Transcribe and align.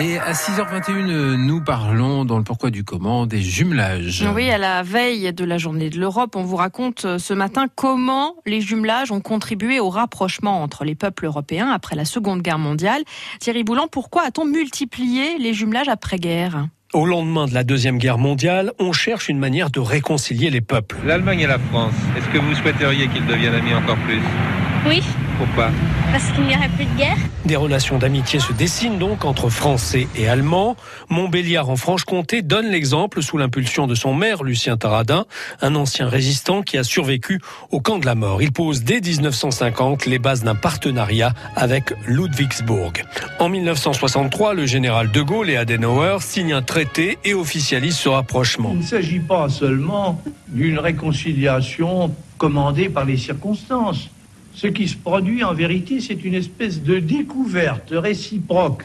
Et 0.00 0.16
à 0.18 0.32
6h21, 0.32 1.34
nous 1.36 1.60
parlons 1.60 2.24
dans 2.24 2.38
le 2.38 2.44
pourquoi 2.44 2.70
du 2.70 2.84
comment 2.84 3.26
des 3.26 3.42
jumelages. 3.42 4.24
Oui, 4.34 4.50
à 4.50 4.56
la 4.56 4.82
veille 4.82 5.30
de 5.32 5.44
la 5.44 5.58
journée 5.58 5.90
de 5.90 6.00
l'Europe, 6.00 6.36
on 6.36 6.42
vous 6.42 6.56
raconte 6.56 7.04
euh, 7.04 7.18
ce 7.18 7.34
matin 7.34 7.66
comment 7.74 8.36
les 8.46 8.62
jumelages 8.62 9.12
ont 9.12 9.20
contribué 9.20 9.78
au 9.78 9.90
rapprochement 9.90 10.62
entre 10.62 10.84
les 10.84 10.94
peuples 10.94 11.26
européens 11.26 11.68
après 11.70 11.96
la 11.96 12.06
Seconde 12.06 12.40
Guerre 12.40 12.58
mondiale. 12.58 13.02
Thierry 13.40 13.62
Boulan, 13.62 13.88
pourquoi 13.88 14.22
a-t-on 14.22 14.46
multiplié 14.46 15.36
les 15.38 15.52
jumelages 15.52 15.88
après-guerre? 15.88 16.66
Au 16.94 17.04
lendemain 17.04 17.46
de 17.46 17.52
la 17.52 17.62
Deuxième 17.62 17.98
Guerre 17.98 18.18
mondiale, 18.18 18.72
on 18.78 18.92
cherche 18.92 19.28
une 19.28 19.38
manière 19.38 19.70
de 19.70 19.80
réconcilier 19.80 20.48
les 20.48 20.62
peuples. 20.62 20.96
L'Allemagne 21.04 21.40
et 21.40 21.46
la 21.46 21.58
France, 21.58 21.92
est-ce 22.16 22.26
que 22.30 22.38
vous 22.38 22.54
souhaiteriez 22.54 23.06
qu'ils 23.08 23.26
deviennent 23.26 23.54
amis 23.54 23.74
encore 23.74 23.98
plus? 23.98 24.20
Oui. 24.88 25.02
Pourquoi 25.40 25.70
Parce 26.12 26.30
qu'il 26.32 26.44
n'y 26.44 26.54
aurait 26.54 26.68
plus 26.68 26.84
de 26.84 26.98
guerre. 26.98 27.16
Des 27.46 27.56
relations 27.56 27.96
d'amitié 27.96 28.40
se 28.40 28.52
dessinent 28.52 28.98
donc 28.98 29.24
entre 29.24 29.48
Français 29.48 30.06
et 30.14 30.28
Allemands. 30.28 30.76
Montbéliard 31.08 31.70
en 31.70 31.76
Franche-Comté 31.76 32.42
donne 32.42 32.66
l'exemple 32.66 33.22
sous 33.22 33.38
l'impulsion 33.38 33.86
de 33.86 33.94
son 33.94 34.12
maire 34.12 34.42
Lucien 34.42 34.76
Taradin, 34.76 35.24
un 35.62 35.76
ancien 35.76 36.10
résistant 36.10 36.60
qui 36.60 36.76
a 36.76 36.84
survécu 36.84 37.40
au 37.70 37.80
camp 37.80 37.98
de 37.98 38.04
la 38.04 38.14
mort. 38.14 38.42
Il 38.42 38.52
pose 38.52 38.82
dès 38.84 39.00
1950 39.00 40.04
les 40.04 40.18
bases 40.18 40.44
d'un 40.44 40.54
partenariat 40.54 41.32
avec 41.56 41.94
Ludwigsburg. 42.06 42.92
En 43.38 43.48
1963, 43.48 44.52
le 44.52 44.66
général 44.66 45.10
de 45.10 45.22
Gaulle 45.22 45.48
et 45.48 45.56
Adenauer 45.56 46.18
signent 46.20 46.52
un 46.52 46.62
traité 46.62 47.16
et 47.24 47.32
officialisent 47.32 47.96
ce 47.96 48.10
rapprochement. 48.10 48.72
Il 48.74 48.80
ne 48.80 48.84
s'agit 48.84 49.20
pas 49.20 49.48
seulement 49.48 50.22
d'une 50.48 50.78
réconciliation 50.78 52.14
commandée 52.36 52.90
par 52.90 53.06
les 53.06 53.16
circonstances. 53.16 54.10
Ce 54.54 54.66
qui 54.66 54.88
se 54.88 54.96
produit 54.96 55.44
en 55.44 55.54
vérité, 55.54 56.00
c'est 56.00 56.24
une 56.24 56.34
espèce 56.34 56.82
de 56.82 56.98
découverte 56.98 57.90
réciproque 57.92 58.84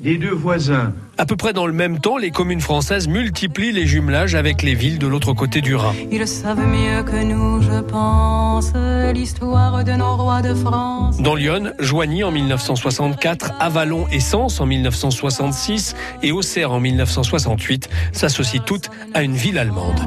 des 0.00 0.18
deux 0.18 0.34
voisins. 0.34 0.92
À 1.18 1.24
peu 1.24 1.36
près 1.36 1.52
dans 1.52 1.66
le 1.66 1.72
même 1.72 2.00
temps, 2.00 2.18
les 2.18 2.30
communes 2.30 2.60
françaises 2.60 3.08
multiplient 3.08 3.72
les 3.72 3.86
jumelages 3.86 4.34
avec 4.34 4.62
les 4.62 4.74
villes 4.74 4.98
de 4.98 5.06
l'autre 5.06 5.32
côté 5.32 5.62
du 5.62 5.74
Rhin. 5.74 5.94
Ils 6.10 6.28
savent 6.28 6.66
mieux 6.66 7.02
que 7.02 7.24
nous, 7.24 7.62
je 7.62 7.80
pense, 7.80 8.72
l'histoire 9.12 9.84
de 9.84 9.92
nos 9.92 10.16
rois 10.16 10.42
de 10.42 10.54
France. 10.54 11.18
Dans 11.18 11.34
Lyon, 11.34 11.72
Joigny 11.78 12.24
en 12.24 12.30
1964, 12.30 13.52
Avalon 13.60 14.06
et 14.10 14.20
Sens 14.20 14.60
en 14.60 14.66
1966 14.66 15.94
et 16.22 16.32
Auxerre 16.32 16.72
en 16.72 16.80
1968 16.80 17.88
s'associent 18.12 18.62
toutes 18.64 18.90
à 19.14 19.22
une 19.22 19.34
ville 19.34 19.58
allemande. 19.58 20.00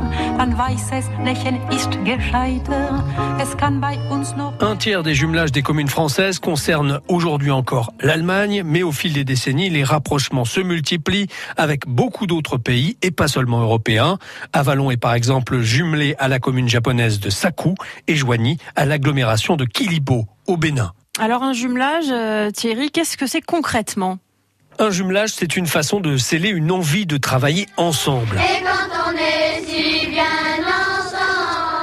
Un 4.62 4.76
tiers 4.76 5.04
des 5.04 5.16
jumelages 5.16 5.52
des 5.52 5.62
communes 5.62 5.88
françaises 5.88 6.40
concernent 6.40 7.02
aujourd'hui 7.08 7.52
encore 7.52 7.94
l'Allemagne, 8.02 8.64
mais 8.66 8.84
au 8.84 8.92
fil 8.92 9.14
des 9.14 9.24
décennies, 9.24 9.70
les 9.70 9.84
rapprochements 9.84 10.46
se 10.46 10.60
multiplient 10.60 11.28
avec 11.58 11.88
beaucoup 11.88 12.28
d'autres 12.28 12.58
pays 12.58 12.98
et 13.02 13.12
pas 13.12 13.28
seulement 13.28 13.62
européens. 13.62 14.18
Avalon 14.54 14.92
est 14.92 14.98
par 14.98 15.14
exemple 15.14 15.60
jumelé 15.62 16.16
à 16.20 16.28
la 16.28 16.40
commune 16.40 16.70
japonaise 16.70 17.20
de 17.20 17.30
Saku 17.30 17.76
et 18.08 18.16
Joigny 18.16 18.58
à 18.76 18.86
l'agglomération 18.90 19.56
de 19.56 19.66
Kilibo 19.66 20.26
au 20.48 20.58
Bénin. 20.58 20.92
Alors 21.20 21.44
un 21.44 21.54
jumelage, 21.54 22.06
euh, 22.12 22.52
Thierry, 22.52 22.92
qu'est-ce 22.92 23.18
que 23.18 23.28
c'est 23.28 23.42
concrètement? 23.42 24.20
Un 24.80 24.90
jumelage, 24.90 25.32
c'est 25.32 25.56
une 25.56 25.68
façon 25.68 26.00
de 26.00 26.18
sceller 26.18 26.50
une 26.50 26.72
envie 26.72 27.06
de 27.06 27.18
travailler 27.18 27.68
ensemble. 27.78 28.38
Et 28.38 28.64
quand 28.64 29.12
on 29.12 29.12
est 29.18 29.66
si 29.66 30.08
bien 30.08 30.24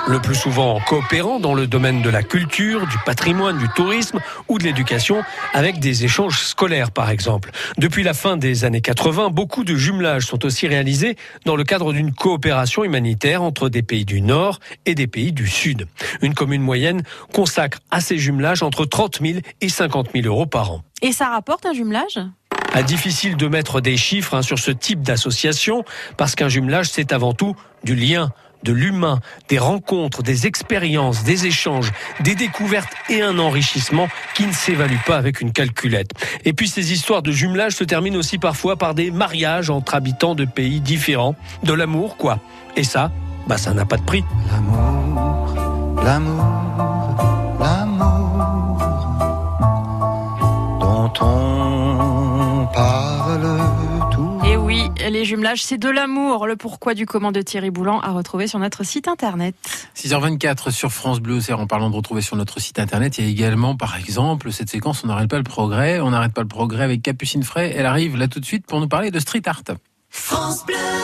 le 0.09 0.21
plus 0.21 0.35
souvent 0.35 0.75
en 0.75 0.81
coopérant 0.81 1.41
dans 1.41 1.55
le 1.55 1.67
domaine 1.67 2.01
de 2.03 2.11
la 2.11 2.23
culture, 2.23 2.87
du 2.87 2.97
patrimoine, 3.05 3.59
du 3.59 3.69
tourisme 3.71 4.21
ou 4.48 4.59
de 4.59 4.65
l'éducation, 4.65 5.23
avec 5.53 5.81
des 5.81 6.05
échanges 6.05 6.39
scolaires 6.41 6.93
par 6.93 7.11
exemple. 7.11 7.51
Depuis 7.79 8.03
la 8.03 8.15
fin 8.15 8.37
des 8.37 8.65
années 8.65 8.81
80, 8.81 9.31
beaucoup 9.31 9.65
de 9.65 9.75
jumelages 9.75 10.27
sont 10.27 10.45
aussi 10.45 10.69
réalisés 10.69 11.17
dans 11.45 11.57
le 11.57 11.65
cadre 11.65 11.93
d'une 11.93 12.13
coopération 12.13 12.85
humanitaire 12.85 13.43
entre 13.43 13.69
des 13.69 13.83
pays 13.83 14.05
du 14.05 14.21
Nord 14.21 14.61
et 14.85 14.95
des 14.95 15.07
pays 15.07 15.33
du 15.33 15.48
Sud. 15.48 15.86
Une 16.23 16.35
commune 16.35 16.63
moyenne 16.63 17.03
consacre 17.33 17.79
à 17.91 18.01
ces 18.01 18.19
jumelages 18.19 18.63
entre 18.63 18.85
30 18.85 19.20
000 19.20 19.39
et 19.61 19.69
50 19.69 20.11
000 20.14 20.27
euros 20.27 20.47
par 20.47 20.70
an. 20.70 20.83
Et 21.03 21.13
ça 21.13 21.29
rapporte 21.29 21.67
un 21.67 21.73
jumelage? 21.73 22.20
Ah, 22.73 22.83
difficile 22.83 23.36
de 23.36 23.48
mettre 23.48 23.80
des 23.80 23.97
chiffres 23.97 24.35
hein, 24.35 24.42
sur 24.42 24.59
ce 24.59 24.70
type 24.70 25.01
d'association 25.01 25.85
parce 26.17 26.35
qu'un 26.35 26.48
jumelage 26.48 26.91
c'est 26.91 27.13
avant 27.13 27.33
tout 27.33 27.57
du 27.85 27.95
lien 27.95 28.33
de 28.62 28.72
l'humain, 28.72 29.20
des 29.48 29.58
rencontres, 29.58 30.22
des 30.22 30.46
expériences, 30.46 31.24
des 31.24 31.46
échanges, 31.46 31.92
des 32.20 32.34
découvertes 32.34 32.92
et 33.08 33.22
un 33.22 33.39
enrichissement 33.39 34.08
qui 34.34 34.46
ne 34.46 34.52
s'évalue 34.52 35.00
pas 35.06 35.17
avec 35.17 35.40
une 35.40 35.52
calculette. 35.52 36.11
Et 36.44 36.52
puis 36.52 36.68
ces 36.68 36.92
histoires 36.92 37.22
de 37.22 37.33
jumelage 37.33 37.74
se 37.74 37.84
terminent 37.84 38.18
aussi 38.18 38.39
parfois 38.39 38.77
par 38.77 38.94
des 38.94 39.11
mariages 39.11 39.70
entre 39.70 39.94
habitants 39.94 40.34
de 40.34 40.44
pays 40.44 40.80
différents, 40.80 41.36
de 41.62 41.72
l'amour 41.72 42.17
quoi. 42.17 42.39
Et 42.77 42.84
ça, 42.84 43.11
bah 43.46 43.58
ça 43.58 43.72
n'a 43.72 43.84
pas 43.84 43.96
de 43.96 44.02
prix. 44.02 44.24
L'amour, 44.50 45.55
l'amour, 46.05 46.95
les 55.11 55.24
jumelages, 55.24 55.62
c'est 55.62 55.78
de 55.78 55.89
l'amour. 55.89 56.46
Le 56.46 56.56
pourquoi 56.56 56.94
du 56.94 57.06
comment 57.06 57.33
de 57.33 57.42
Thierry 57.42 57.70
Boulan 57.70 58.00
à 58.00 58.11
retrouver 58.11 58.46
sur 58.46 58.58
notre 58.58 58.84
site 58.84 59.08
internet. 59.08 59.55
6h24 59.96 60.70
sur 60.70 60.92
France 60.92 61.20
Bleu, 61.20 61.39
en 61.52 61.67
parlant 61.67 61.90
de 61.90 61.96
retrouver 61.96 62.22
sur 62.22 62.36
notre 62.36 62.61
site 62.61 62.78
internet. 62.78 63.18
Il 63.18 63.24
y 63.24 63.28
a 63.28 63.30
également, 63.30 63.77
par 63.77 63.96
exemple, 63.96 64.52
cette 64.52 64.70
séquence 64.70 65.02
On 65.05 65.08
n'arrête 65.08 65.30
pas 65.30 65.39
le 65.39 65.44
progrès. 65.44 66.00
On 66.00 66.11
n'arrête 66.11 66.33
pas 66.33 66.42
le 66.42 66.48
progrès 66.48 66.84
avec 66.84 67.02
Capucine 67.02 67.42
Fray. 67.42 67.72
Elle 67.77 67.86
arrive 67.86 68.17
là 68.17 68.28
tout 68.28 68.40
de 68.40 68.46
suite 68.46 68.67
pour 68.67 68.80
nous 68.80 68.89
parler 68.89 69.11
de 69.11 69.18
street 69.18 69.42
art. 69.46 69.62
France 70.11 70.64
Bleu 70.67 70.96